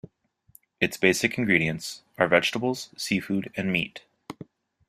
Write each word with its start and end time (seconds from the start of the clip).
Its 0.79 0.97
basic 0.97 1.37
ingredients 1.37 2.01
are 2.17 2.27
vegetables, 2.27 2.89
seafood 2.97 3.53
and 3.55 3.71
meat. 3.71 4.03